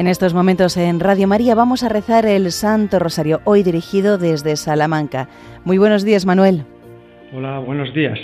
En 0.00 0.06
estos 0.06 0.32
momentos 0.32 0.78
en 0.78 0.98
Radio 0.98 1.28
María 1.28 1.54
vamos 1.54 1.82
a 1.82 1.90
rezar 1.90 2.24
el 2.24 2.52
Santo 2.52 2.98
Rosario, 2.98 3.42
hoy 3.44 3.62
dirigido 3.62 4.16
desde 4.16 4.56
Salamanca. 4.56 5.28
Muy 5.66 5.76
buenos 5.76 6.06
días, 6.06 6.24
Manuel. 6.24 6.62
Hola, 7.34 7.58
buenos 7.58 7.92
días. 7.92 8.18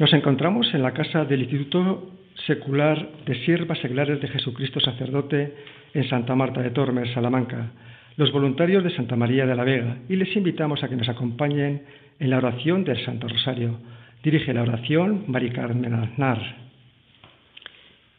Nos 0.00 0.12
encontramos 0.12 0.66
en 0.74 0.82
la 0.82 0.90
casa 0.94 1.24
del 1.24 1.42
Instituto 1.42 2.10
Secular 2.48 3.10
de 3.24 3.44
Siervas 3.44 3.78
Seglares 3.78 4.20
de 4.20 4.26
Jesucristo 4.26 4.80
Sacerdote 4.80 5.54
en 5.94 6.08
Santa 6.08 6.34
Marta 6.34 6.62
de 6.62 6.70
Tormes, 6.70 7.14
Salamanca, 7.14 7.70
los 8.16 8.32
voluntarios 8.32 8.82
de 8.82 8.90
Santa 8.96 9.14
María 9.14 9.46
de 9.46 9.54
la 9.54 9.62
Vega, 9.62 9.98
y 10.08 10.16
les 10.16 10.34
invitamos 10.34 10.82
a 10.82 10.88
que 10.88 10.96
nos 10.96 11.08
acompañen 11.08 11.84
en 12.18 12.28
la 12.28 12.38
oración 12.38 12.82
del 12.82 13.04
Santo 13.04 13.28
Rosario. 13.28 13.78
Dirige 14.24 14.52
la 14.52 14.62
oración 14.62 15.26
Mari 15.28 15.50
Carmen 15.50 15.94
Aznar. 15.94 16.56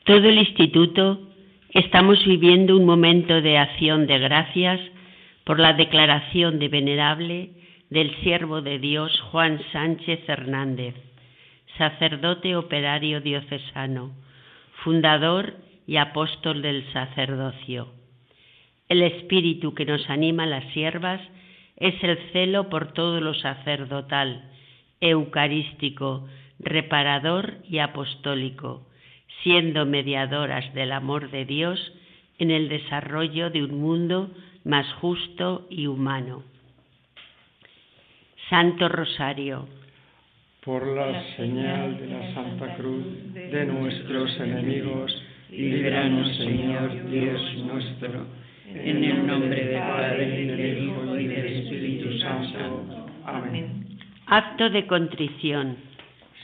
Todo 0.05 0.29
el 0.29 0.37
instituto 0.37 1.28
Estamos 1.73 2.25
viviendo 2.25 2.75
un 2.75 2.83
momento 2.83 3.41
de 3.41 3.59
acción 3.59 4.07
de 4.07 4.17
gracias 4.17 4.81
por 5.43 5.59
la 5.59 5.73
declaración 5.73 6.57
de 6.57 6.67
venerable 6.67 7.51
del 7.91 8.15
siervo 8.23 8.63
de 8.63 8.79
Dios 8.79 9.21
Juan 9.29 9.61
Sánchez 9.71 10.27
Hernández, 10.27 10.95
sacerdote 11.77 12.55
operario 12.55 13.21
diocesano, 13.21 14.15
fundador 14.83 15.57
y 15.85 15.97
apóstol 15.97 16.63
del 16.63 16.91
sacerdocio. 16.91 17.89
El 18.87 19.03
espíritu 19.03 19.75
que 19.75 19.85
nos 19.85 20.09
anima 20.09 20.43
a 20.43 20.47
las 20.47 20.73
siervas 20.73 21.21
es 21.75 21.93
el 22.03 22.17
celo 22.33 22.69
por 22.69 22.93
todo 22.93 23.21
lo 23.21 23.35
sacerdotal, 23.35 24.49
eucarístico, 25.01 26.27
reparador 26.57 27.59
y 27.69 27.77
apostólico 27.77 28.88
siendo 29.43 29.85
mediadoras 29.85 30.73
del 30.73 30.91
amor 30.91 31.31
de 31.31 31.45
Dios 31.45 31.93
en 32.37 32.51
el 32.51 32.69
desarrollo 32.69 33.49
de 33.49 33.63
un 33.63 33.79
mundo 33.79 34.31
más 34.63 34.91
justo 34.93 35.67
y 35.69 35.87
humano. 35.87 36.43
Santo 38.49 38.89
Rosario. 38.89 39.67
Por 40.63 40.85
la 40.87 41.23
señal 41.35 41.97
de 41.99 42.07
la 42.07 42.33
Santa 42.33 42.75
Cruz 42.75 43.05
de 43.33 43.65
nuestros 43.65 44.39
enemigos, 44.39 45.23
líbranos, 45.49 46.35
Señor 46.37 47.09
Dios 47.09 47.41
nuestro, 47.65 48.25
en 48.67 49.03
el 49.03 49.25
nombre 49.25 49.65
del 49.65 49.79
Padre, 49.79 50.41
y 50.41 50.47
del 50.47 50.83
Hijo, 50.83 51.17
y 51.17 51.27
del 51.27 51.45
Espíritu 51.45 52.19
Santo. 52.19 53.07
Amén. 53.25 53.97
Acto 54.27 54.69
de 54.69 54.85
contrición. 54.85 55.88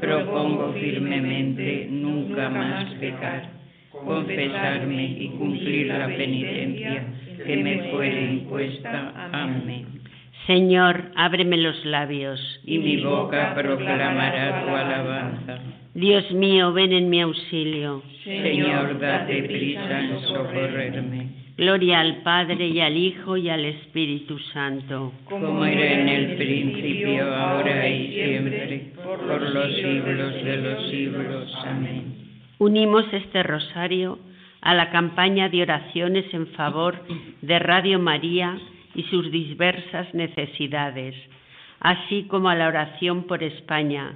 propongo 0.00 0.72
firmemente 0.74 1.88
nunca 1.90 2.48
más 2.48 2.92
pecar, 2.94 3.48
confesarme 4.04 5.04
y 5.18 5.28
cumplir 5.38 5.86
la 5.88 6.06
penitencia 6.06 7.04
que 7.44 7.56
me 7.56 7.90
fuere 7.90 8.32
impuesta. 8.32 9.30
Amén. 9.32 9.86
Señor, 10.46 11.12
ábreme 11.14 11.58
los 11.58 11.84
labios. 11.84 12.40
Y 12.64 12.78
mi 12.78 12.96
boca 13.02 13.54
proclamará 13.54 14.64
tu 14.64 14.74
alabanza. 14.74 15.58
Dios 15.94 16.30
mío, 16.32 16.72
ven 16.72 16.92
en 16.92 17.10
mi 17.10 17.20
auxilio. 17.20 18.02
Señor, 18.24 18.98
date 18.98 19.42
prisa 19.42 20.00
en 20.00 20.20
socorrerme. 20.20 21.27
Gloria 21.58 21.98
al 21.98 22.22
Padre 22.22 22.68
y 22.68 22.78
al 22.78 22.96
Hijo 22.96 23.36
y 23.36 23.48
al 23.50 23.64
Espíritu 23.64 24.38
Santo. 24.54 25.12
Como 25.24 25.64
era 25.64 25.92
en 25.92 26.08
el 26.08 26.36
principio, 26.36 27.34
ahora 27.34 27.88
y 27.88 28.14
siempre, 28.14 28.92
por 28.94 29.42
los 29.42 29.74
siglos 29.74 30.34
de 30.44 30.56
los 30.56 30.88
siglos. 30.88 31.52
Amén. 31.66 32.14
Unimos 32.58 33.12
este 33.12 33.42
rosario 33.42 34.20
a 34.60 34.72
la 34.72 34.90
campaña 34.90 35.48
de 35.48 35.62
oraciones 35.62 36.32
en 36.32 36.46
favor 36.46 37.02
de 37.42 37.58
Radio 37.58 37.98
María 37.98 38.56
y 38.94 39.02
sus 39.10 39.28
diversas 39.32 40.14
necesidades, 40.14 41.16
así 41.80 42.28
como 42.28 42.50
a 42.50 42.54
la 42.54 42.68
oración 42.68 43.24
por 43.24 43.42
España, 43.42 44.14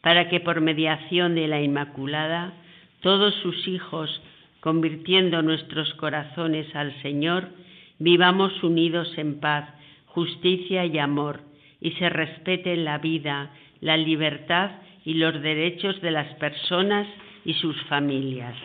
para 0.00 0.28
que 0.28 0.38
por 0.38 0.60
mediación 0.60 1.34
de 1.34 1.48
la 1.48 1.60
Inmaculada 1.60 2.52
todos 3.00 3.34
sus 3.42 3.66
hijos 3.66 4.22
convirtiendo 4.64 5.42
nuestros 5.42 5.92
corazones 5.96 6.74
al 6.74 6.98
Señor, 7.02 7.50
vivamos 7.98 8.62
unidos 8.62 9.12
en 9.18 9.38
paz, 9.38 9.68
justicia 10.06 10.86
y 10.86 10.96
amor, 10.96 11.42
y 11.82 11.90
se 11.90 12.08
respete 12.08 12.74
la 12.76 12.96
vida, 12.96 13.50
la 13.82 13.98
libertad 13.98 14.70
y 15.04 15.14
los 15.14 15.38
derechos 15.42 16.00
de 16.00 16.12
las 16.12 16.32
personas 16.36 17.06
y 17.44 17.52
sus 17.52 17.78
familias. 17.90 18.56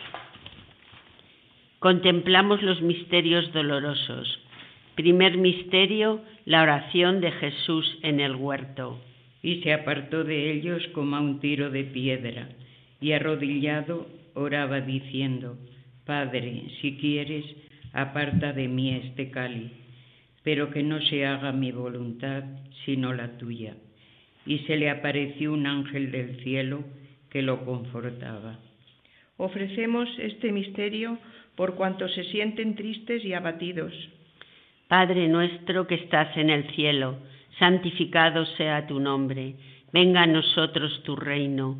Contemplamos 1.80 2.64
los 2.64 2.82
misterios 2.82 3.52
dolorosos. 3.52 4.40
Primer 4.96 5.38
misterio, 5.38 6.22
la 6.46 6.62
oración 6.62 7.20
de 7.20 7.34
Jesús 7.34 8.00
en 8.04 8.22
el 8.22 8.38
huerto. 8.38 9.02
Y 9.44 9.62
se 9.64 9.74
apartó 9.74 10.24
de 10.24 10.50
ellos 10.50 10.82
como 10.94 11.18
a 11.18 11.20
un 11.20 11.42
tiro 11.42 11.70
de 11.70 11.84
piedra, 11.84 12.48
y 13.02 13.12
arrodillado 13.12 14.08
oraba 14.34 14.80
diciendo, 14.80 15.58
Padre, 16.10 16.64
si 16.82 16.98
quieres, 16.98 17.46
aparta 17.94 18.52
de 18.52 18.68
mí 18.68 18.96
este 18.96 19.30
cáliz, 19.30 19.72
pero 20.42 20.72
que 20.72 20.82
no 20.82 21.00
se 21.02 21.24
haga 21.28 21.52
mi 21.52 21.72
voluntad, 21.72 22.46
sino 22.84 23.14
la 23.14 23.38
tuya. 23.38 23.76
Y 24.44 24.58
se 24.66 24.76
le 24.78 24.90
apareció 24.90 25.54
un 25.54 25.68
ángel 25.68 26.12
del 26.12 26.40
cielo 26.42 26.84
que 27.30 27.44
lo 27.44 27.64
confortaba. 27.64 28.58
Ofrecemos 29.38 30.10
este 30.18 30.52
misterio 30.52 31.20
por 31.54 31.76
cuantos 31.76 32.12
se 32.16 32.24
sienten 32.24 32.74
tristes 32.74 33.24
y 33.24 33.36
abatidos. 33.36 33.94
Padre 34.88 35.28
nuestro 35.28 35.86
que 35.86 35.94
estás 35.94 36.36
en 36.38 36.50
el 36.50 36.72
cielo, 36.72 37.20
santificado 37.60 38.48
sea 38.58 38.88
tu 38.88 39.00
nombre, 39.00 39.54
venga 39.94 40.24
a 40.24 40.28
nosotros 40.28 41.04
tu 41.04 41.16
reino 41.16 41.80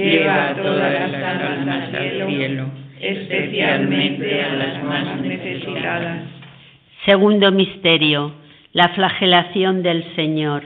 lleva 0.00 0.50
a 0.50 0.54
todas 0.56 1.10
las 1.10 1.42
almas 1.42 1.94
al 1.94 2.28
cielo, 2.28 2.66
especialmente 3.00 4.42
a 4.42 4.54
las 4.54 4.84
más 4.84 5.20
necesitadas. 5.20 6.22
Segundo 7.04 7.52
misterio, 7.52 8.34
la 8.72 8.88
flagelación 8.90 9.82
del 9.82 10.04
Señor. 10.16 10.62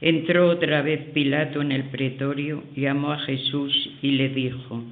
Entró 0.00 0.48
otra 0.48 0.82
vez 0.82 1.00
Pilato 1.12 1.62
en 1.62 1.72
el 1.72 1.84
pretorio, 1.84 2.62
llamó 2.76 3.12
a 3.12 3.18
Jesús 3.20 3.90
y 4.02 4.12
le 4.12 4.28
dijo, 4.28 4.82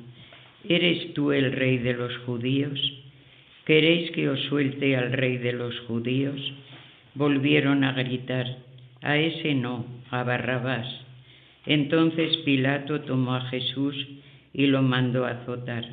¿Eres 0.69 1.13
tú 1.15 1.33
el 1.33 1.53
rey 1.53 1.79
de 1.79 1.95
los 1.95 2.17
judíos? 2.19 2.79
¿Queréis 3.65 4.11
que 4.13 4.29
os 4.29 4.41
suelte 4.45 4.97
al 4.97 5.13
rey 5.13 5.39
de 5.39 5.53
los 5.53 5.79
judíos? 5.81 6.41
Volvieron 7.15 7.85
a 7.85 7.93
gritar, 7.93 8.47
a 9.03 9.17
ese 9.17 9.55
no, 9.55 9.85
a 10.11 10.23
Barrabás. 10.25 11.02
Entonces 11.67 12.37
Pilato 12.45 13.01
tomó 13.03 13.35
a 13.35 13.43
Jesús 13.43 13.95
y 14.53 14.67
lo 14.67 14.83
mandó 14.83 15.25
a 15.25 15.31
azotar. 15.31 15.85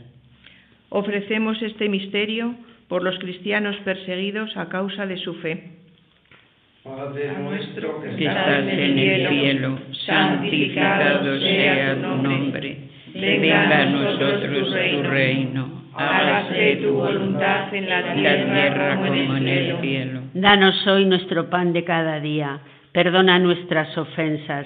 Ofrecemos 0.90 1.62
este 1.62 1.88
misterio 1.88 2.56
por 2.88 3.04
los 3.04 3.18
cristianos 3.20 3.76
perseguidos 3.86 4.56
a 4.58 4.70
causa 4.70 5.06
de 5.06 5.18
su 5.18 5.36
fe. 5.36 5.80
Padre 6.84 7.34
nuestro 7.38 8.02
que 8.02 8.26
estás 8.26 8.64
en 8.64 8.98
el 8.98 9.30
cielo, 9.30 9.80
santificado 10.06 11.40
sea 11.40 11.96
tu 11.96 12.16
nombre. 12.24 12.78
Venga 13.14 13.82
a 13.82 13.86
nosotros 13.86 14.72
tu 14.72 15.04
reino. 15.04 15.80
Hágase 15.94 16.78
tu 16.78 16.94
voluntad 16.94 17.74
en 17.74 17.90
la 17.90 18.14
tierra 18.14 18.96
como 18.96 19.38
en 19.38 19.48
el 19.48 19.82
cielo. 19.82 20.22
Danos 20.34 20.88
hoy 20.88 21.06
nuestro 21.06 21.50
pan 21.50 21.74
de 21.74 21.84
cada 21.84 22.20
día. 22.20 22.60
Perdona 22.92 23.38
nuestras 23.38 23.96
ofensas, 23.98 24.66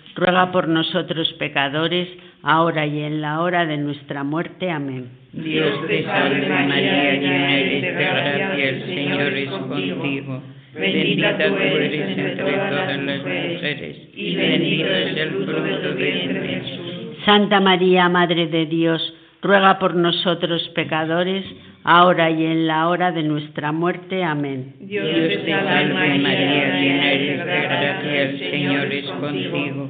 ruega 0.15 0.51
por 0.51 0.67
nosotros 0.67 1.33
pecadores, 1.39 2.07
ahora 2.43 2.85
y 2.85 3.01
en 3.01 3.21
la 3.21 3.41
hora 3.41 3.65
de 3.65 3.77
nuestra 3.77 4.23
muerte. 4.23 4.69
Amén. 4.69 5.09
Dios 5.33 5.87
te 5.87 6.03
salve 6.03 6.47
María, 6.47 7.13
llena 7.13 7.55
eres 7.55 7.81
de 7.81 7.91
gracia, 7.91 8.69
el 8.69 8.85
Señor 8.85 9.33
es 9.33 9.49
contigo. 9.49 10.41
Bendita 10.73 11.37
tú 11.37 11.55
eres 11.57 12.09
entre 12.09 12.35
todas 12.35 12.71
las 12.71 12.99
mujeres, 12.99 13.97
y 14.13 14.35
bendito 14.35 14.89
es 14.89 15.17
el 15.17 15.29
fruto 15.31 15.61
de 15.61 15.73
tu 15.77 15.97
vientre 15.97 16.47
Jesús. 16.47 17.25
Santa 17.25 17.59
María, 17.59 18.09
Madre 18.09 18.47
de 18.47 18.65
Dios, 18.65 19.13
ruega 19.41 19.79
por 19.79 19.95
nosotros 19.95 20.67
pecadores, 20.75 21.45
ahora 21.83 22.29
y 22.29 22.45
en 22.45 22.67
la 22.67 22.87
hora 22.87 23.11
de 23.11 23.23
nuestra 23.23 23.71
muerte. 23.71 24.23
Amén. 24.23 24.75
Dios 24.79 25.05
te 25.05 25.45
salve 25.45 26.19
María, 26.19 26.79
llena 26.79 27.11
eres 27.11 27.45
de 27.45 27.61
gracia, 27.61 28.21
el 28.21 28.39
Señor 28.39 28.93
es 28.93 29.05
contigo. 29.05 29.89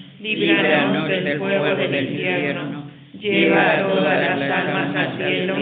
líbranos 0.21 1.07
del 1.07 1.37
fuego 1.37 1.75
del 1.75 2.11
infierno, 2.11 2.83
lleva 3.19 3.71
a 3.71 3.87
todas 3.87 4.39
las 4.39 4.51
almas 4.51 4.95
al 4.95 5.17
cielo, 5.17 5.55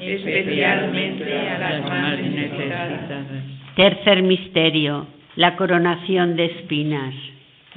especialmente 0.00 1.38
a 1.38 1.58
las 1.58 1.82
más 1.82 2.18
necesitadas. 2.18 3.28
Tercer 3.76 4.22
misterio, 4.22 5.06
la 5.36 5.56
coronación 5.56 6.36
de 6.36 6.46
espinas. 6.46 7.14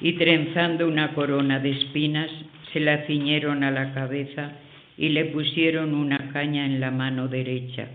Y 0.02 0.14
trenzando 0.14 0.88
una 0.88 1.14
corona 1.14 1.60
de 1.60 1.72
espinas, 1.72 2.30
se 2.74 2.80
la 2.80 3.06
ciñeron 3.06 3.64
a 3.64 3.70
la 3.70 3.94
cabeza 3.94 4.54
y 4.98 5.10
le 5.10 5.26
pusieron 5.26 5.94
una 5.94 6.32
caña 6.32 6.66
en 6.66 6.80
la 6.80 6.90
mano 6.90 7.28
derecha. 7.28 7.88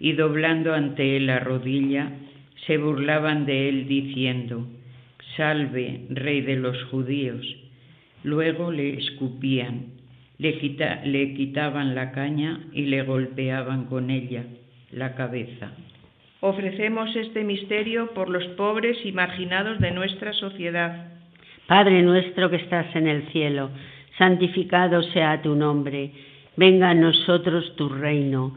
Y 0.00 0.12
doblando 0.12 0.74
ante 0.74 1.16
él 1.16 1.26
la 1.26 1.38
rodilla, 1.38 2.10
se 2.66 2.78
burlaban 2.78 3.46
de 3.46 3.68
él 3.68 3.86
diciendo, 3.86 4.66
Salve, 5.36 6.00
rey 6.10 6.40
de 6.40 6.56
los 6.56 6.82
judíos. 6.84 7.46
Luego 8.26 8.72
le 8.72 8.94
escupían, 8.98 9.86
le, 10.38 10.58
quita- 10.58 11.00
le 11.04 11.32
quitaban 11.34 11.94
la 11.94 12.10
caña 12.10 12.58
y 12.72 12.86
le 12.86 13.02
golpeaban 13.02 13.84
con 13.84 14.10
ella 14.10 14.42
la 14.90 15.14
cabeza. 15.14 15.70
Ofrecemos 16.40 17.14
este 17.14 17.44
misterio 17.44 18.12
por 18.14 18.28
los 18.28 18.44
pobres 18.56 18.98
y 19.04 19.12
marginados 19.12 19.78
de 19.78 19.92
nuestra 19.92 20.32
sociedad. 20.32 21.06
Padre 21.68 22.02
nuestro 22.02 22.50
que 22.50 22.56
estás 22.56 22.94
en 22.96 23.06
el 23.06 23.28
cielo, 23.28 23.70
santificado 24.18 25.04
sea 25.14 25.40
tu 25.40 25.54
nombre. 25.54 26.10
Venga 26.56 26.90
a 26.90 26.94
nosotros 26.94 27.76
tu 27.76 27.88
reino. 27.88 28.56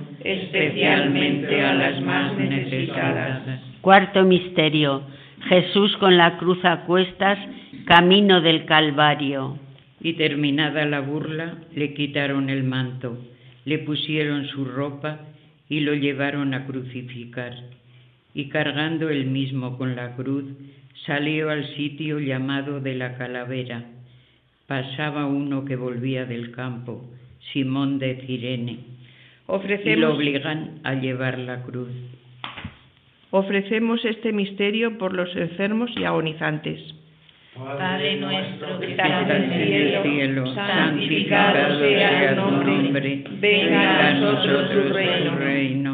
especialmente 0.23 1.61
a 1.61 1.73
las 1.73 2.01
más 2.01 2.37
necesitadas. 2.37 3.41
Cuarto 3.81 4.23
misterio. 4.23 5.03
Jesús 5.49 5.95
con 5.97 6.17
la 6.17 6.37
cruz 6.37 6.63
a 6.63 6.85
cuestas, 6.85 7.39
camino 7.85 8.41
del 8.41 8.65
Calvario. 8.65 9.57
Y 9.99 10.13
terminada 10.13 10.85
la 10.85 10.99
burla, 11.01 11.57
le 11.75 11.93
quitaron 11.93 12.49
el 12.49 12.63
manto, 12.63 13.17
le 13.65 13.79
pusieron 13.79 14.47
su 14.47 14.65
ropa 14.65 15.19
y 15.69 15.81
lo 15.81 15.93
llevaron 15.93 16.53
a 16.53 16.65
crucificar. 16.65 17.53
Y 18.33 18.49
cargando 18.49 19.09
él 19.09 19.25
mismo 19.25 19.77
con 19.77 19.95
la 19.95 20.15
cruz, 20.15 20.45
salió 21.05 21.49
al 21.49 21.65
sitio 21.75 22.19
llamado 22.19 22.79
de 22.79 22.95
la 22.95 23.17
calavera. 23.17 23.83
Pasaba 24.67 25.25
uno 25.25 25.65
que 25.65 25.75
volvía 25.75 26.25
del 26.25 26.51
campo, 26.51 27.05
Simón 27.51 27.99
de 27.99 28.23
Cirene, 28.25 28.79
y 29.47 29.51
lo 29.51 29.55
Ofrecemos, 29.55 30.15
obligan 30.15 30.79
a 30.83 30.93
llevar 30.95 31.37
la 31.37 31.63
cruz. 31.63 31.89
ofrecemos 33.31 34.03
este 34.05 34.31
misterio 34.31 34.97
por 34.97 35.13
los 35.13 35.35
enfermos 35.35 35.91
y 35.97 36.03
agonizantes. 36.03 36.79
Padre 37.53 38.15
nuestro 38.15 38.79
que 38.79 38.91
Estás 38.91 39.23
estás 39.23 39.43
en 39.43 39.51
el 39.51 40.03
cielo, 40.03 40.55
santificado 40.55 41.79
sea 41.79 42.35
tu 42.35 42.51
nombre, 42.51 43.23
venga 43.39 44.07
a 44.07 44.13
nosotros 44.13 44.71
tu 44.71 44.93
reino, 44.93 45.35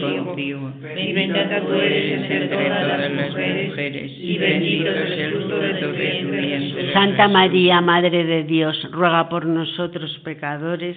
Bendita 0.00 1.60
tú 1.60 1.72
eres 1.72 2.20
entre 2.20 2.48
todas 2.48 3.10
las 3.12 3.32
mujeres 3.32 4.12
y 4.18 4.38
bendito 4.38 4.90
es 4.90 5.18
el 5.18 5.32
fruto 5.32 5.58
de 5.58 5.74
tu 5.74 5.90
vientre. 5.90 6.92
Santa 6.92 7.28
María, 7.28 7.80
Madre 7.80 8.24
de 8.24 8.44
Dios, 8.44 8.88
ruega 8.92 9.28
por 9.28 9.46
nosotros 9.46 10.18
pecadores, 10.24 10.96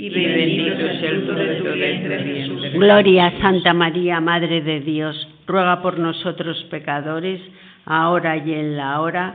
y 0.00 0.08
bendito 0.08 0.86
es 0.86 1.02
el 1.02 1.22
fruto 1.22 1.34
de 1.34 1.54
tu 1.56 1.72
vientre 1.72 2.18
Jesús. 2.24 2.72
Gloria 2.72 3.26
a 3.26 3.40
Santa 3.40 3.74
María, 3.74 4.20
Madre 4.20 4.62
de 4.62 4.80
Dios, 4.80 5.28
ruega 5.46 5.82
por 5.82 5.98
nosotros 5.98 6.64
pecadores, 6.70 7.40
ahora 7.84 8.36
y 8.38 8.54
en 8.54 8.76
la 8.78 9.00
hora 9.00 9.34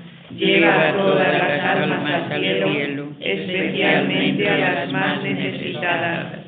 lleva 0.37 0.89
a 0.89 0.93
todas 0.93 1.33
las 1.33 1.63
almas 1.63 2.31
al 2.31 2.41
cielo, 2.41 3.07
especialmente 3.19 4.49
a 4.49 4.57
las 4.57 4.91
más 4.91 5.23
necesitadas. 5.23 6.39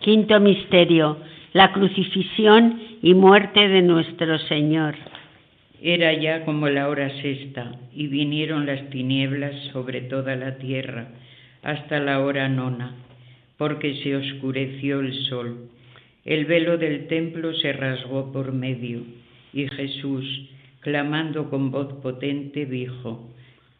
Quinto 0.00 0.40
misterio, 0.40 1.18
la 1.52 1.72
crucifixión 1.72 2.80
y 3.02 3.14
muerte 3.14 3.68
de 3.68 3.82
nuestro 3.82 4.38
Señor. 4.40 4.94
Era 5.80 6.12
ya 6.12 6.44
como 6.44 6.68
la 6.68 6.88
hora 6.88 7.10
sexta, 7.20 7.72
y 7.92 8.06
vinieron 8.06 8.66
las 8.66 8.88
tinieblas 8.90 9.54
sobre 9.72 10.02
toda 10.02 10.36
la 10.36 10.56
tierra, 10.58 11.08
hasta 11.62 11.98
la 11.98 12.20
hora 12.20 12.48
nona, 12.48 12.94
porque 13.56 13.94
se 14.02 14.16
oscureció 14.16 15.00
el 15.00 15.12
sol. 15.24 15.68
El 16.24 16.46
velo 16.46 16.78
del 16.78 17.08
templo 17.08 17.52
se 17.54 17.72
rasgó 17.72 18.32
por 18.32 18.52
medio, 18.52 19.02
y 19.52 19.68
Jesús, 19.68 20.24
clamando 20.82 21.48
con 21.48 21.70
voz 21.70 21.92
potente, 22.02 22.66
dijo, 22.66 23.30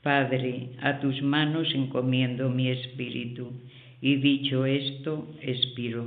Padre, 0.03 0.71
a 0.81 0.99
tus 0.99 1.23
manos 1.23 1.69
encomiendo 1.75 2.49
mi 2.49 2.69
espíritu. 2.71 3.53
Y 4.01 4.17
dicho 4.17 4.67
esto, 4.67 5.29
expiró. 5.41 6.07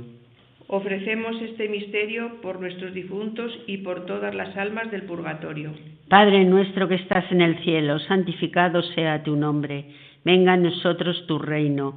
Ofrecemos 0.68 1.40
este 1.40 1.68
misterio 1.68 2.40
por 2.42 2.60
nuestros 2.60 2.92
difuntos 2.92 3.52
y 3.66 3.78
por 3.78 4.04
todas 4.04 4.34
las 4.34 4.54
almas 4.56 4.90
del 4.90 5.02
purgatorio. 5.02 5.72
Padre 6.08 6.44
nuestro 6.44 6.88
que 6.88 6.96
estás 6.96 7.30
en 7.30 7.40
el 7.40 7.58
cielo, 7.62 7.98
santificado 8.00 8.82
sea 8.82 9.22
tu 9.22 9.36
nombre. 9.36 9.86
Venga 10.24 10.54
a 10.54 10.56
nosotros 10.56 11.24
tu 11.26 11.38
reino. 11.38 11.96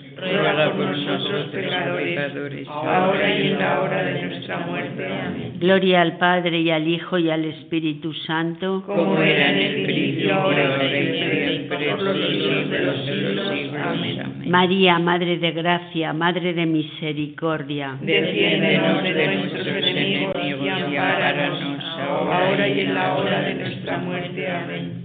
ruega 0.17 0.71
por 0.73 0.97
nosotros 0.97 1.47
pecadores, 1.51 2.67
ahora 2.67 3.39
y 3.39 3.47
en 3.47 3.59
la 3.59 3.81
hora 3.81 4.03
de 4.03 4.21
nuestra 4.21 4.59
muerte. 4.59 5.05
Amén. 5.05 5.53
Gloria 5.59 6.01
al 6.01 6.17
Padre 6.17 6.59
y 6.59 6.69
al 6.69 6.87
Hijo 6.87 7.17
y 7.17 7.29
al 7.29 7.45
Espíritu 7.45 8.13
Santo, 8.13 8.83
Como 8.85 9.21
era 9.21 9.51
en 9.51 9.57
el 9.57 9.83
principio, 9.83 10.35
ahora 10.35 10.83
y 10.85 11.47
siempre, 11.47 11.91
por 11.91 12.01
los 12.01 12.17
siglos 12.27 12.69
de 12.69 12.79
los 12.79 13.05
siglos. 13.05 13.51
Amén. 13.83 14.49
María, 14.49 14.99
Madre 14.99 15.37
de 15.37 15.51
Gracia, 15.51 16.13
Madre 16.13 16.53
de 16.53 16.65
Misericordia. 16.65 17.97
Defiéndenos 18.01 19.03
de 19.03 19.35
nuestros 19.35 19.67
enemigos 19.67 20.35
y 20.43 20.67
ampáranos, 20.67 21.83
ahora 21.99 22.67
y 22.67 22.79
en 22.81 22.93
la 22.93 23.15
hora 23.15 23.41
de 23.41 23.53
nuestra 23.55 23.97
muerte. 23.97 24.51
Amén. 24.51 25.01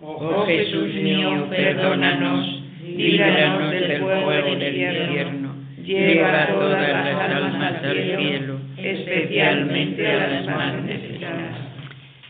Oh 0.00 0.44
Jesús 0.46 0.94
mío, 0.94 1.46
perdónanos, 1.50 2.57
líbranos 2.98 3.70
del 3.70 4.00
fuego 4.00 4.30
del 4.30 4.76
infierno, 4.76 5.54
lleva 5.84 6.46
todas 6.48 6.88
las 6.88 7.30
almas 7.30 7.84
al 7.84 7.96
cielo, 7.96 8.60
especialmente 8.76 10.06
a 10.06 10.26
las 10.28 10.46
más 10.46 10.82
necesitadas. 10.82 11.56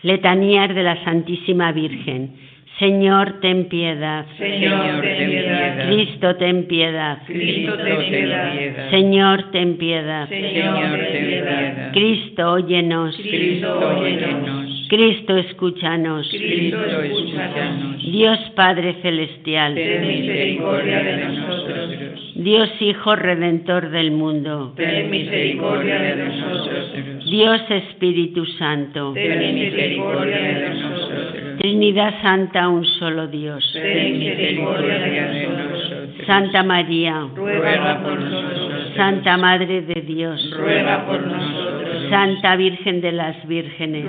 Letanías 0.02 0.74
de 0.74 0.82
la 0.82 1.02
Santísima 1.04 1.72
Virgen. 1.72 2.30
Señor, 2.78 3.40
ten 3.40 3.64
piedad. 3.64 4.24
Señor, 4.38 5.02
ten 5.02 5.30
piedad. 5.30 5.86
Cristo, 5.88 6.36
ten 6.36 6.64
piedad. 6.68 7.18
Cristo, 7.26 7.76
ten 7.76 8.10
piedad. 8.10 8.90
Señor, 8.90 9.50
ten 9.50 9.76
piedad. 9.78 10.28
Señor, 10.28 10.98
ten 11.10 11.26
piedad. 11.26 11.92
Cristo, 11.92 12.52
óyenos. 12.52 13.16
Cristo, 13.16 13.98
óyenos. 13.98 14.67
Cristo, 14.88 15.36
escúchanos. 15.36 16.26
Cristo, 16.30 16.78
escúchanos. 16.82 18.02
Dios 18.02 18.38
Padre 18.56 18.94
Celestial. 19.02 19.74
Ten 19.74 20.06
misericordia 20.06 21.02
de 21.02 21.16
nosotros. 21.24 22.32
Dios 22.36 22.70
Hijo 22.80 23.14
Redentor 23.16 23.90
del 23.90 24.12
mundo. 24.12 24.72
Ten 24.76 25.10
misericordia 25.10 25.98
de 25.98 26.16
nosotros. 26.16 27.24
Dios 27.30 27.60
Espíritu 27.68 28.46
Santo. 28.58 29.12
Ten 29.12 29.54
misericordia 29.54 30.36
de 30.38 30.70
nosotros. 30.70 31.58
Trinidad 31.58 32.14
Santa, 32.22 32.68
un 32.68 32.84
solo 32.84 33.26
Dios. 33.26 33.68
Ten 33.74 34.18
misericordia 34.18 34.98
de 34.98 35.46
nosotros. 35.48 36.26
Santa 36.26 36.62
María. 36.62 37.26
Ruega 37.34 38.02
por 38.02 38.18
nosotros. 38.18 38.92
Santa 38.96 39.36
Madre 39.36 39.82
de 39.82 40.00
Dios. 40.00 40.50
Ruega 40.56 41.04
por 41.06 41.26
nosotros. 41.26 41.77
Santa 42.10 42.56
Virgen 42.56 43.00
de 43.00 43.12
las 43.12 43.46
Vírgenes. 43.46 44.04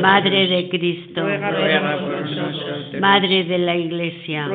Madre 0.00 0.46
de 0.48 0.68
Cristo. 0.68 1.22
Madre 3.00 3.44
de 3.44 3.58
la 3.58 3.76
Iglesia. 3.76 4.48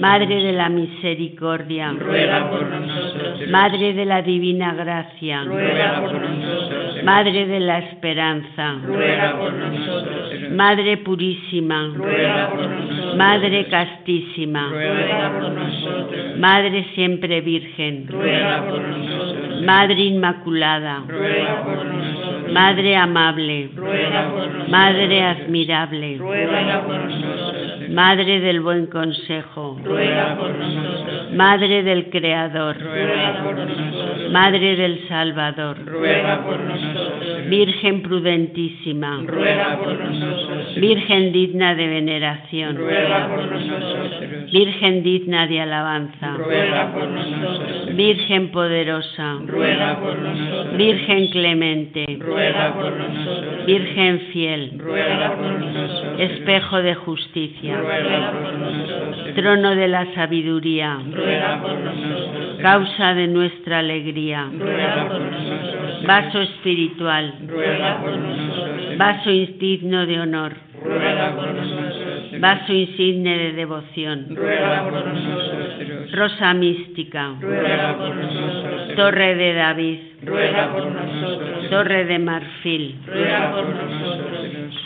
Madre 0.00 0.36
de 0.42 0.52
la 0.52 0.68
Misericordia, 0.68 1.92
ruega 1.98 2.50
por 2.50 2.66
nosotros. 2.66 3.48
Madre 3.48 3.94
de 3.94 4.04
la 4.04 4.22
Divina 4.22 4.74
Gracia, 4.74 5.44
ruega 5.44 6.00
por 6.00 6.20
nosotros. 6.20 7.02
Madre 7.04 7.46
de 7.46 7.60
la 7.60 7.78
Esperanza, 7.78 8.74
ruega 8.84 9.38
por 9.38 9.52
nosotros. 9.52 10.50
Madre 10.50 10.96
Purísima, 10.98 11.92
ruega 11.94 12.50
por 12.50 12.68
nosotros. 12.68 13.16
Madre 13.16 13.66
Castísima, 13.66 14.68
ruega 14.68 15.32
por 15.32 15.50
nosotros. 15.52 16.38
Madre 16.38 16.86
Siempre 16.94 17.40
Virgen, 17.40 18.06
ruega 18.08 18.66
por 18.68 18.80
nosotros. 18.80 19.62
Madre 19.62 20.00
Inmaculada, 20.02 20.55
nosotros. 20.56 22.35
Madre 22.56 22.96
Amable, 22.96 23.70
ruega 23.76 24.30
por 24.30 24.46
nosotros. 24.46 24.68
Madre 24.70 25.22
Admirable, 25.22 26.16
ruega 26.16 26.82
por 26.86 26.98
nosotros. 26.98 27.90
Madre 27.90 28.40
del 28.40 28.60
Buen 28.62 28.86
Consejo, 28.86 29.78
ruega 29.84 30.36
por 30.38 30.54
nosotros. 30.54 31.32
Madre 31.34 31.82
del 31.82 32.08
Creador, 32.08 32.80
ruega 32.80 33.44
por 33.44 33.56
nosotros. 33.58 34.32
Madre 34.32 34.76
del 34.76 35.06
Salvador, 35.06 35.84
ruega 35.84 36.42
por 36.44 36.58
nosotros. 36.60 37.48
Virgen 37.48 38.02
prudentísima, 38.02 39.20
ruega 39.26 39.78
por 39.78 39.98
nosotros. 39.98 40.74
Virgen 40.76 41.32
digna 41.32 41.74
de 41.74 41.86
veneración, 41.88 42.76
ruega 42.76 43.28
por 43.28 43.52
nosotros. 43.52 44.50
Virgen 44.50 45.02
digna 45.02 45.46
de 45.46 45.60
alabanza, 45.60 46.34
ruega 46.38 46.90
por 46.92 47.06
nosotros. 47.06 47.94
Virgen 47.94 48.48
poderosa, 48.48 49.36
ruega 49.44 50.00
por 50.00 50.18
nosotros. 50.18 50.76
Virgen 50.76 51.28
clemente, 51.28 52.18
ruega 52.18 52.45
por 52.74 52.92
nosotros. 52.92 53.66
Virgen 53.66 54.20
fiel, 54.32 54.78
ruega 54.78 55.36
por 55.36 55.46
nosotros. 55.46 56.20
espejo 56.20 56.82
de 56.82 56.94
justicia, 56.94 57.76
ruega 57.78 58.32
por 58.32 58.52
nosotros. 58.54 59.34
trono 59.34 59.74
de 59.74 59.88
la 59.88 60.14
sabiduría, 60.14 60.98
ruega 61.12 61.60
por 61.60 61.78
nosotros. 61.78 62.58
causa 62.62 63.14
de 63.14 63.28
nuestra 63.28 63.78
alegría, 63.80 64.48
ruega 64.58 65.08
por 65.08 65.20
nosotros. 65.20 66.06
vaso 66.06 66.40
espiritual, 66.40 67.34
ruega 67.46 68.00
por 68.00 68.16
nosotros. 68.16 68.98
vaso 68.98 69.30
insigno 69.30 70.06
de 70.06 70.20
honor, 70.20 70.52
ruega 70.82 71.34
por 71.36 71.48
nosotros. 71.52 71.95
Vaso 72.40 72.72
insigne 72.72 73.36
de 73.38 73.52
devoción, 73.52 74.26
ruega 74.34 74.84
por 74.84 75.04
nosotros. 75.06 76.12
rosa 76.12 76.54
mística, 76.54 77.34
ruega 77.40 77.96
por 77.98 78.14
nosotros. 78.14 78.94
torre 78.96 79.34
de 79.34 79.54
David, 79.54 79.98
ruega 80.22 80.72
por 80.72 80.86
nosotros. 80.86 81.70
torre 81.70 82.04
de 82.04 82.18
marfil, 82.18 82.96
ruega 83.06 83.50
por 83.52 83.68
nosotros. 83.68 84.82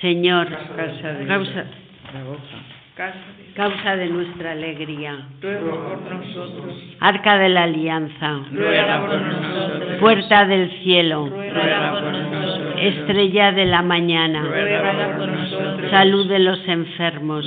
Señor, 0.00 0.48
Casa 0.48 1.12
de 1.14 1.26
causa, 1.26 1.64
causa 3.54 3.96
de 3.96 4.06
nuestra 4.08 4.52
alegría, 4.52 5.26
ruego 5.42 5.98
por 6.00 6.14
nosotros. 6.14 6.74
arca 7.00 7.38
de 7.38 7.48
la 7.48 7.62
alianza, 7.64 8.40
ruega 8.52 9.06
por 9.06 9.20
nosotros. 9.20 9.96
puerta 9.98 10.44
del 10.46 10.70
cielo, 10.82 11.28
ruega 11.30 11.90
por 11.92 12.02
nosotros. 12.12 12.35
Estrella 12.78 13.52
de 13.52 13.66
la 13.66 13.82
mañana, 13.82 14.44
salud 15.90 16.28
de 16.28 16.38
los 16.38 16.58
enfermos. 16.66 17.46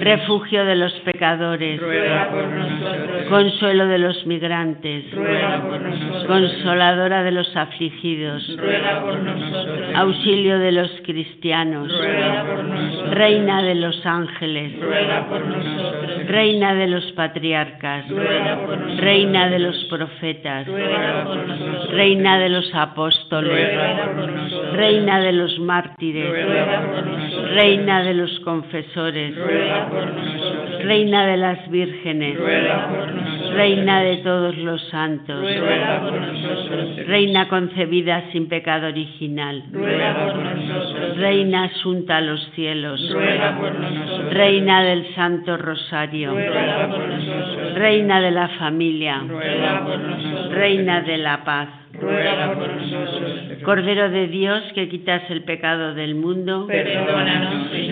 Refugio 0.00 0.64
de 0.64 0.76
los 0.76 0.92
pecadores, 1.00 1.80
ruega 1.80 2.30
por 2.30 2.46
nosotros. 2.48 3.22
consuelo 3.28 3.86
de 3.86 3.98
los 3.98 4.26
migrantes, 4.26 5.04
ruega 5.12 5.62
por 5.62 5.80
nosotros. 5.80 6.24
consoladora 6.26 7.22
de 7.22 7.30
los 7.32 7.54
afligidos, 7.56 8.56
ruega 8.56 9.02
por 9.02 9.18
nosotros. 9.20 9.94
auxilio 9.94 10.58
de 10.58 10.72
los 10.72 10.90
cristianos, 11.04 11.88
ruega 11.96 12.44
por 12.44 12.64
nosotros. 12.64 13.14
reina 13.14 13.62
de 13.62 13.74
los 13.74 14.06
ángeles, 14.06 14.80
ruega 14.80 15.26
por 15.28 15.46
nosotros. 15.46 16.26
reina 16.26 16.74
de 16.74 16.86
los 16.86 17.12
patriarcas, 17.12 18.08
ruega 18.08 18.56
por 18.64 18.78
nosotros. 18.78 19.00
reina 19.00 19.48
de 19.50 19.58
los 19.58 19.84
profetas, 19.84 20.66
ruega 20.66 21.24
por 21.24 21.36
nosotros. 21.46 21.90
reina 21.90 22.38
de 22.38 22.48
los 22.48 22.74
apóstoles, 22.74 23.74
ruega 23.74 24.14
por 24.14 24.28
nosotros. 24.32 24.76
reina 24.76 25.20
de 25.20 25.32
los 25.32 25.58
mártires, 25.60 26.30
ruega 26.46 26.86
por 26.86 27.06
nosotros. 27.06 27.54
reina 27.54 28.02
de 28.02 28.14
los 28.14 28.40
confesores, 28.40 29.36
ruega 29.36 29.89
por 29.90 30.06
nosotros. 30.14 30.84
reina 30.84 31.26
de 31.26 31.36
las 31.36 31.70
vírgenes, 31.70 32.38
ruega 32.38 32.88
por 32.88 33.14
nosotros. 33.14 33.54
reina 33.54 34.00
de 34.02 34.16
todos 34.18 34.56
los 34.58 34.82
santos, 34.88 35.40
ruega 35.42 36.00
por 36.00 36.20
nosotros. 36.20 37.06
reina 37.06 37.48
concebida 37.48 38.24
sin 38.32 38.48
pecado 38.48 38.88
original, 38.88 39.64
ruega 39.72 40.14
por 40.14 40.36
nosotros. 40.36 41.16
reina 41.16 41.64
asunta 41.64 42.16
a 42.18 42.20
los 42.20 42.40
cielos, 42.54 43.10
ruega 43.12 43.56
por 43.58 43.74
nosotros. 43.78 44.34
reina 44.34 44.82
del 44.82 45.14
Santo 45.14 45.56
Rosario, 45.56 46.30
ruega 46.30 46.88
por 46.88 47.08
nosotros. 47.08 47.74
reina 47.74 48.20
de 48.20 48.30
la 48.30 48.48
familia, 48.48 49.22
ruega 49.26 49.84
por 49.84 49.98
nosotros. 49.98 50.52
reina 50.52 51.00
de 51.02 51.18
la 51.18 51.44
paz, 51.44 51.68
ruega 52.00 52.54
por 52.54 52.68
nosotros. 52.68 53.30
Cordero 53.64 54.08
de 54.08 54.26
Dios 54.28 54.62
que 54.74 54.88
quitas 54.88 55.22
el 55.30 55.42
pecado 55.42 55.94
del 55.94 56.14
mundo, 56.14 56.66
Perdónanos, 56.66 57.70
Señor. 57.70 57.89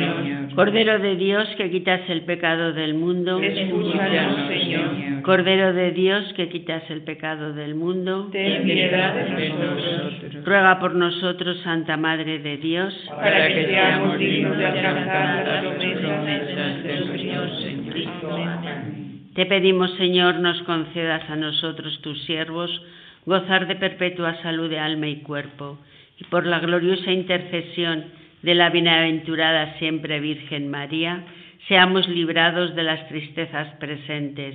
Cordero 0.58 0.98
de 0.98 1.14
Dios 1.14 1.48
que 1.56 1.70
quitas 1.70 2.00
el 2.08 2.22
pecado 2.22 2.72
del 2.72 2.94
mundo, 2.94 3.38
Escúchanos, 3.40 4.48
Señor. 4.48 5.22
Cordero 5.22 5.72
de 5.72 5.92
Dios 5.92 6.32
que 6.32 6.48
quitas 6.48 6.82
el 6.90 7.02
pecado 7.02 7.52
del 7.52 7.76
mundo, 7.76 8.28
Ten 8.32 8.64
piedad 8.64 9.14
de 9.14 9.50
nosotros. 9.50 10.44
ruega 10.44 10.80
por 10.80 10.96
nosotros, 10.96 11.60
Santa 11.62 11.96
Madre 11.96 12.40
de 12.40 12.56
Dios, 12.56 12.92
Para 13.08 13.46
que 13.46 13.66
seamos 13.66 14.18
dignos 14.18 14.58
de 14.58 14.66
alcanzar 14.66 15.46
las 15.46 15.74
promesas 15.76 16.82
de 16.82 17.00
nuestro 17.06 18.36
Dios. 18.36 19.34
Te 19.36 19.46
pedimos, 19.46 19.94
Señor, 19.94 20.40
nos 20.40 20.60
concedas 20.62 21.22
a 21.30 21.36
nosotros, 21.36 22.00
tus 22.02 22.20
siervos, 22.24 22.82
gozar 23.26 23.68
de 23.68 23.76
perpetua 23.76 24.34
salud 24.42 24.68
de 24.68 24.80
alma 24.80 25.06
y 25.06 25.18
cuerpo, 25.18 25.78
y 26.18 26.24
por 26.24 26.44
la 26.46 26.58
gloriosa 26.58 27.12
intercesión 27.12 28.17
de 28.42 28.54
la 28.54 28.70
bienaventurada 28.70 29.78
siempre 29.78 30.20
Virgen 30.20 30.70
María, 30.70 31.24
seamos 31.66 32.08
librados 32.08 32.74
de 32.74 32.82
las 32.82 33.08
tristezas 33.08 33.74
presentes 33.76 34.54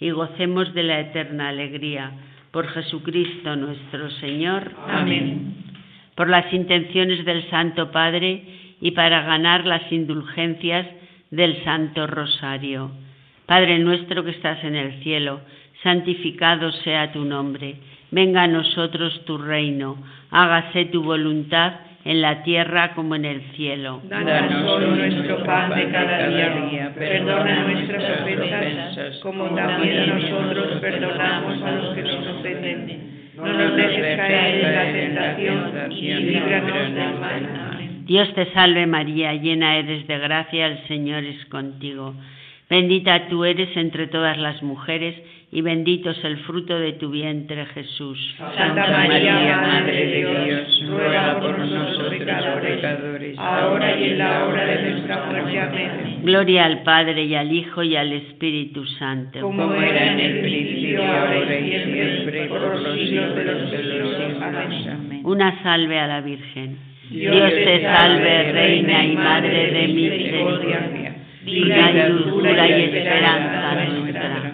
y 0.00 0.10
gocemos 0.10 0.72
de 0.74 0.82
la 0.82 1.00
eterna 1.00 1.48
alegría. 1.48 2.12
Por 2.50 2.68
Jesucristo 2.68 3.56
nuestro 3.56 4.10
Señor. 4.12 4.70
Amén. 4.88 5.54
Por 6.14 6.28
las 6.28 6.52
intenciones 6.52 7.24
del 7.24 7.48
Santo 7.50 7.90
Padre 7.90 8.42
y 8.80 8.92
para 8.92 9.22
ganar 9.22 9.66
las 9.66 9.90
indulgencias 9.90 10.86
del 11.30 11.62
Santo 11.64 12.06
Rosario. 12.06 12.92
Padre 13.46 13.78
nuestro 13.78 14.24
que 14.24 14.30
estás 14.30 14.62
en 14.62 14.76
el 14.76 15.02
cielo, 15.02 15.40
santificado 15.82 16.70
sea 16.70 17.12
tu 17.12 17.24
nombre. 17.24 17.76
Venga 18.10 18.44
a 18.44 18.48
nosotros 18.48 19.24
tu 19.24 19.36
reino. 19.38 19.96
Hágase 20.30 20.86
tu 20.86 21.02
voluntad 21.02 21.74
en 22.04 22.20
la 22.20 22.42
tierra 22.42 22.94
como 22.94 23.14
en 23.14 23.24
el 23.24 23.40
cielo. 23.52 24.00
Danos 24.04 24.64
hoy 24.68 24.86
nuestro 24.86 25.42
pan 25.44 25.74
de 25.74 25.90
cada 25.90 26.28
día. 26.28 26.92
Perdona 26.94 27.64
nuestras 27.64 28.20
ofensas, 28.20 29.18
como 29.22 29.46
también 29.54 30.08
nosotros 30.08 30.80
perdonamos 30.80 31.62
a 31.62 31.70
los 31.72 31.94
que 31.94 32.02
nos 32.02 32.26
ofenden. 32.26 33.14
No 33.36 33.46
nos 33.52 33.76
dejes 33.76 34.16
caer 34.16 34.64
en 34.64 35.14
la 35.14 35.26
tentación 35.26 35.92
y 35.92 36.14
líbranos 36.14 36.94
del 36.94 37.14
mal. 37.18 38.04
Dios 38.06 38.32
te 38.34 38.52
salve 38.52 38.86
María, 38.86 39.32
llena 39.32 39.78
eres 39.78 40.06
de 40.06 40.18
gracia, 40.18 40.66
el 40.66 40.86
Señor 40.86 41.24
es 41.24 41.44
contigo. 41.46 42.14
Bendita 42.68 43.28
tú 43.28 43.44
eres 43.44 43.74
entre 43.76 44.06
todas 44.08 44.36
las 44.36 44.62
mujeres 44.62 45.14
y 45.54 45.60
bendito 45.62 46.10
es 46.10 46.24
el 46.24 46.36
fruto 46.38 46.76
de 46.80 46.94
tu 46.94 47.10
vientre 47.10 47.64
Jesús. 47.66 48.18
Santa 48.38 48.88
María, 48.88 49.56
Madre 49.56 50.06
de 50.06 50.44
Dios, 50.44 50.84
ruega 50.88 51.38
por 51.38 51.56
nosotros 51.56 52.12
pecadores, 52.12 53.38
ahora 53.38 53.96
y 53.96 54.04
en 54.04 54.18
la 54.18 54.46
hora 54.46 54.66
de 54.66 54.90
nuestra 54.90 55.26
muerte. 55.26 55.58
Amén. 55.60 56.18
Gloria 56.24 56.64
al 56.64 56.82
Padre 56.82 57.22
y 57.22 57.36
al 57.36 57.52
Hijo 57.52 57.84
y 57.84 57.94
al 57.94 58.12
Espíritu 58.12 58.84
Santo. 58.98 59.42
Como 59.42 59.72
era 59.74 60.14
en 60.14 60.18
el 60.18 60.40
principio, 60.40 61.04
ahora 61.04 61.56
y 61.56 61.70
siempre, 61.70 62.46
por 62.46 62.80
los 62.80 62.98
siglos 62.98 63.36
de 63.36 63.44
los 63.44 63.70
siglos. 63.70 64.42
Amén. 64.42 65.20
Una 65.22 65.62
salve 65.62 66.00
a 66.00 66.08
la 66.08 66.20
Virgen. 66.20 66.78
Dios 67.10 67.52
te 67.52 67.80
salve, 67.80 68.50
Reina 68.50 69.04
y 69.04 69.14
Madre 69.14 69.70
de 69.70 69.86
misericordia, 69.86 71.14
vida 71.44 71.90
y 71.92 72.10
dulzura 72.10 72.68
y 72.68 72.82
esperanza 72.82 73.84
nuestra. 73.84 74.53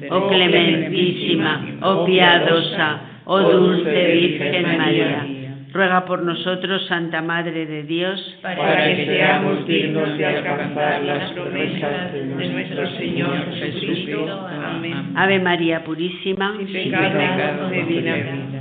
Oh 0.09 0.27
clementísima, 0.27 1.77
oh 1.81 2.05
piadosa, 2.05 3.01
oh 3.25 3.39
dulce 3.39 4.07
Virgen 4.13 4.77
María 4.77 5.41
ruega 5.73 6.05
por 6.05 6.21
nosotros, 6.23 6.85
Santa 6.87 7.21
Madre 7.21 7.65
de 7.65 7.83
Dios, 7.83 8.37
para 8.41 8.85
que 8.85 9.05
seamos 9.05 9.65
dignos 9.65 10.17
de 10.17 10.25
alcanzar 10.25 11.01
las 11.03 11.31
promesas 11.31 12.13
de 12.13 12.25
nuestro 12.25 12.89
Señor 12.97 13.55
Jesucristo. 13.55 14.47
Amén. 14.49 15.13
Ave 15.15 15.39
María 15.39 15.83
Purísima, 15.83 16.57
sin 16.57 16.91
pecado 16.91 17.69
vida. 17.69 18.60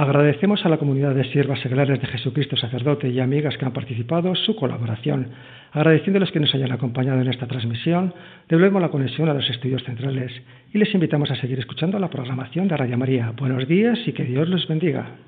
Agradecemos 0.00 0.64
a 0.64 0.70
la 0.70 0.78
comunidad 0.78 1.14
de 1.14 1.30
siervas 1.30 1.60
seglares 1.60 2.00
de 2.00 2.06
Jesucristo 2.06 2.56
sacerdote 2.56 3.10
y 3.10 3.20
amigas 3.20 3.58
que 3.58 3.66
han 3.66 3.74
participado 3.74 4.34
su 4.34 4.56
colaboración. 4.56 5.28
Agradeciéndoles 5.72 6.30
que 6.32 6.40
nos 6.40 6.54
hayan 6.54 6.72
acompañado 6.72 7.20
en 7.20 7.28
esta 7.28 7.46
transmisión, 7.46 8.14
devolvemos 8.48 8.80
la 8.80 8.88
conexión 8.88 9.28
a 9.28 9.34
los 9.34 9.50
estudios 9.50 9.84
centrales 9.84 10.32
y 10.72 10.78
les 10.78 10.94
invitamos 10.94 11.30
a 11.30 11.36
seguir 11.36 11.58
escuchando 11.58 11.98
la 11.98 12.08
programación 12.08 12.66
de 12.66 12.78
Radio 12.78 12.96
María. 12.96 13.34
Buenos 13.36 13.68
días 13.68 13.98
y 14.06 14.14
que 14.14 14.24
Dios 14.24 14.48
los 14.48 14.66
bendiga. 14.68 15.18